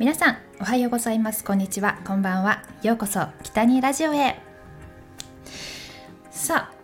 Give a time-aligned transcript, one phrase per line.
[0.00, 1.44] 皆さんおはようございます。
[1.44, 2.00] こんにちは。
[2.06, 2.62] こんばんは。
[2.82, 4.40] ようこそ北にラジオへ。
[6.30, 6.74] さあ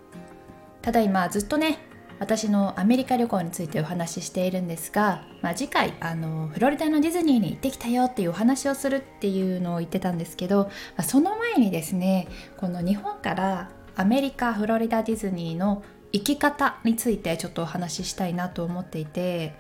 [0.82, 1.78] ただいまずっとね
[2.18, 12.28] 私のアメリカ旅行についてお話ししているんですが、まあ、次回あのフロリダのディズニーに行ってきたよっていうお話をするっていうのを言ってたんですけど、まあ、その前にですね
[12.58, 19.54] この日本からアメリカフロリダディズニーの生き方についてちょっとお話ししたいなと思っていて、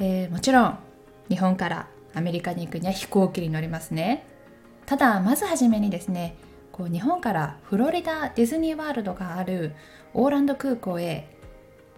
[0.00, 0.78] えー、もちろん
[1.28, 4.26] 日本からアメリカに行くには飛行機に乗りますね。
[4.86, 6.36] ただまずはじめにですね
[6.72, 9.74] こう日本からフロリダディズニーワールドがある
[10.14, 11.28] オーランド空港へ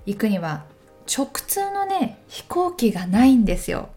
[0.07, 0.65] 行くには
[1.07, 3.91] 直通のね飛行機がないんですよ。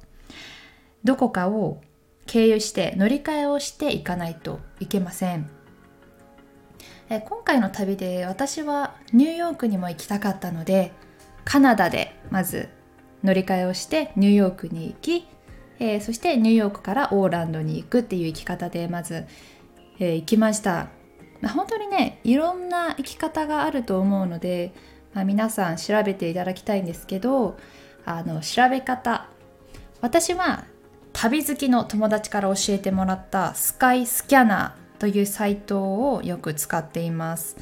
[1.03, 1.81] どこかを
[2.25, 5.49] 経由して乗り換えをしていかないといけません。
[7.09, 10.91] え今回の旅で私はニューヨークにも行きたかったので
[11.45, 12.67] カナダでまず
[13.23, 15.25] 乗り換えをしてニューヨークに行き、
[15.79, 19.25] えー、そしてニューヨークからオーランドに行くっていう行き方でまず、
[19.99, 20.87] えー、行きました
[21.53, 24.73] 本当にねいろんな生き方があると思うので、
[25.13, 27.57] まあ、皆さん調べていただきたいんですけど
[28.05, 29.27] あの調べ方
[30.01, 30.65] 私は
[31.13, 37.57] 旅好きの友達から教えてもらったスカイスキャナーというサイトをよく使っています。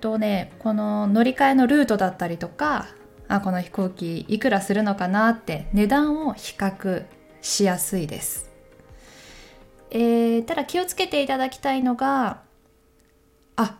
[0.00, 2.88] とねこの乗り換えのルートだったりとか
[3.32, 7.06] あこの飛行機いくらするのかなって値段を比較
[7.40, 8.50] しやすいです。
[9.90, 12.42] えー、ただ気をつけていただきたいのが
[13.56, 13.78] あ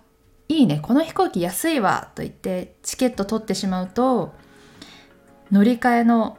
[0.48, 4.34] いいねこの飛行機安いわと言ってチケット取ってしまうと
[5.50, 6.38] 乗り換えの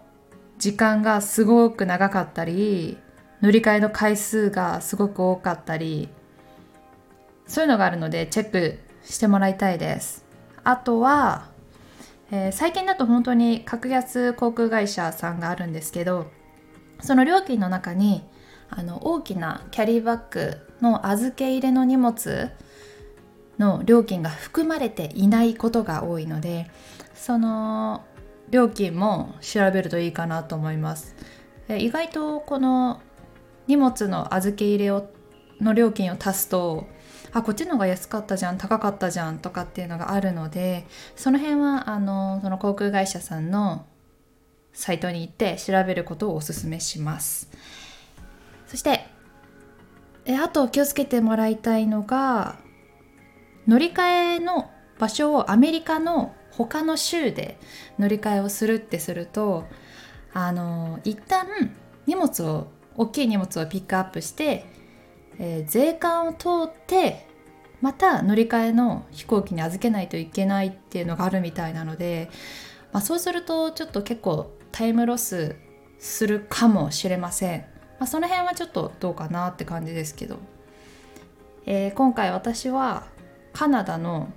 [0.60, 2.98] 時間がすごく長かったり
[3.42, 6.08] 乗り換えの回数がすごく多かったり
[7.48, 10.24] そういうのがあるのでチェックしてもらいたいです
[10.64, 11.53] あとは、
[12.32, 16.32] えー、最近だと本当に格安航空会社さんがあるんですけど
[17.02, 18.24] その料金の中に
[18.70, 22.52] あの大きなキャリーバッグの預け入れの荷物
[23.60, 26.72] の料金が含まれていないことが多いので
[27.14, 28.04] その
[28.50, 31.16] 料金も調べるといいかなと思います。
[31.70, 33.02] 意外とこの
[33.68, 35.08] 荷物の預け入れを
[35.62, 36.88] の料金を足すと
[37.32, 43.86] あこっちの方が安かったじゃん高かったじゃんとかっていうのがあるのでその辺はあのその航空会社さんの
[44.72, 47.50] サイトに行って調べることをおすすめします。
[48.68, 49.06] そして
[50.26, 52.58] えあと気をつけてもらいたいのが
[53.68, 57.60] 乗り換えの場所をアメリカの他の州で
[58.00, 59.66] 乗り換えをするってすると
[60.34, 61.48] あの一旦
[62.06, 64.66] 荷物を大きい荷物をピックアップして、
[65.40, 67.28] えー、税関を通って
[67.82, 72.30] また乗り換えの飛行機に預けないといけないっていうのがあるみたいなので、
[72.94, 75.58] まあ、そうするとちょっと結構タイムロス
[76.00, 77.60] するかもしれません、
[78.00, 80.38] まあ、その辺はちょっとどうかなって感じですけど、
[81.66, 83.04] えー、今回私は
[83.52, 84.32] カナダの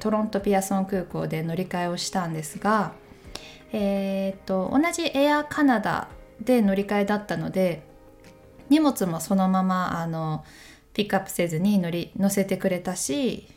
[0.00, 2.92] トロントピアソン空港で乗り換えをしたんですが、
[3.72, 6.08] えー、っと同じエアカナダ
[6.40, 7.89] で乗り換えだったので
[8.70, 10.44] 荷物もそのままあの
[10.94, 13.48] ピックアップせずに乗り乗せてくれたし、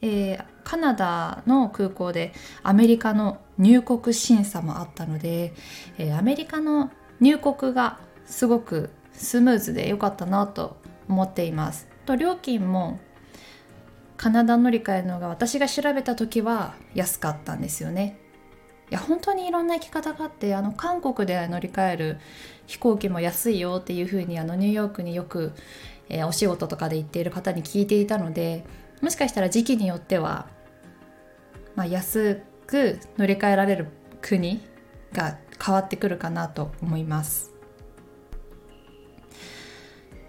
[0.00, 2.32] えー、カナダの空港で
[2.62, 5.52] アメリカの入国審査もあったので、
[5.98, 10.76] えー、アメリカの入国がすごくスムーズで良かったなと
[11.08, 11.88] 思っています。
[12.06, 12.98] と料金も
[14.16, 18.18] カナダ乗り換えのが私が調べた時は安かったんですよね。
[18.90, 22.18] いや本当にいろんな生き方があってあの韓国で乗り換える
[22.66, 25.52] 飛行機も安いよっていうふうにあのニューヨークによく、
[26.08, 28.64] えー、お仕事とかで行っている方に聞いていたので
[29.00, 30.46] もしかしたら時期によっては、
[31.74, 33.88] まあ、安く乗り換えられる
[34.20, 34.60] 国
[35.12, 37.52] が変わってくるかなと思います。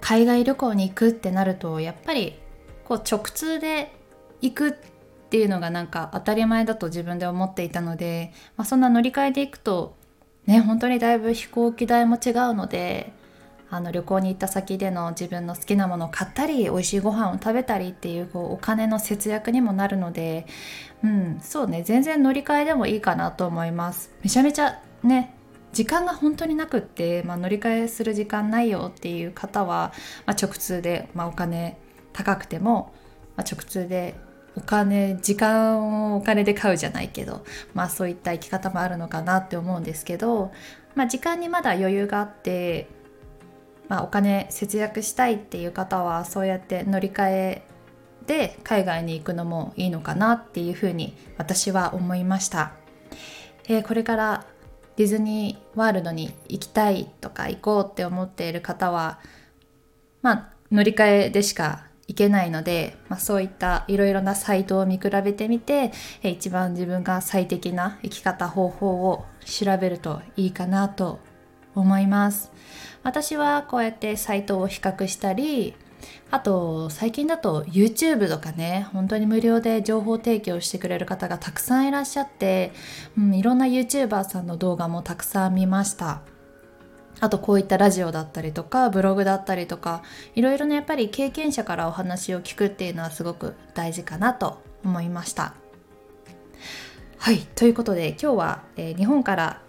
[0.02, 2.38] 海外旅行に行くってなるとやっぱり
[2.84, 3.92] こう直通で
[4.40, 4.94] 行くって
[5.35, 9.98] ていうのがなんか当たり前だと自分で思っていたので、まあ、そんな乗り換えで行くと
[10.45, 13.12] ね本当にだいぶ飛行機代も違うので
[13.69, 20.48] あの旅行に行った先での自分の好きなものを買ったり美味しいご飯を食べたりっていうこうお金の節約にもなるので
[21.04, 24.13] うんそうね全然乗り換えでもいいかなと思います。
[24.24, 25.36] めちゃめちゃね
[25.74, 29.92] 時間が本当になくって、まあ、乗り換えする時間ないよっていう方は、
[30.25, 31.77] まあ、直通で、まあ、お金
[32.13, 32.94] 高くても、
[33.36, 34.15] まあ、直通で
[34.57, 37.44] お金時間をお金で買うじゃないけど
[37.74, 40.52] まあそういった生き方もあるのかなって思うんですけど、
[40.96, 42.88] まあ、時間にまだ余裕があって、
[43.90, 47.68] まあ、お金節約したいっていう方はそうやって乗り換え
[48.28, 52.74] で海外に行くのもいいのかなっていうふうに私は思いました、
[53.68, 54.46] えー、これから
[54.96, 59.19] ディズニーワールドに行きたいとか行こうって思っている方は
[60.22, 65.92] まあ乗り換えでしか行けないので、まあ、そういったいろいろなサイトを見比べてみて
[66.22, 71.19] 一番自分が最適な生き方方法を調べるといいかなと
[71.74, 72.52] 思います。
[73.04, 75.75] 私はこうやってサイトを比較したり
[76.31, 82.72] あと最近だと YouTube とかね本当に無料で情報提供してくれる方がたくさんいらっしゃって、
[83.18, 86.22] うん、いろんな YouTuber さんの動画もたくさん見ました。
[87.19, 90.03] あとこういったラジオだったりとかブログだったりとか
[90.35, 95.53] いろいろねやっぱり経験者からお話を聞くっていうのはすごく大事かなと思いました。
[97.17, 99.62] はいということで今日は、えー、日本から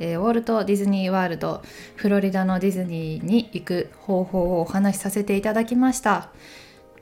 [0.00, 1.62] えー、ウォルト・ディズニー・ワールド
[1.96, 6.30] フロリダのディズニーに行く方法をお話しさせていただきました、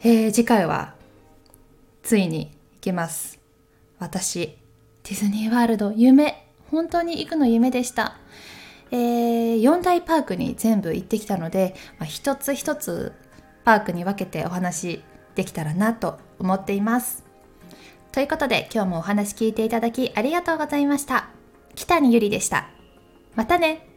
[0.03, 0.95] えー、次回は
[2.03, 3.39] ついに行きます。
[3.99, 4.59] 私
[5.05, 8.17] ディズニーワールド夢本当に行くの夢でした。
[8.93, 13.13] えー、4大パークに全部行ってきたので、まあ、一つ一つ
[13.65, 15.03] パークに分けてお話
[15.35, 17.25] できたらなと思っています。
[18.13, 21.31] ということで今日もお話聞いていただきありがとうございました。
[21.75, 22.69] 北にゆりでした。
[23.35, 23.92] またね。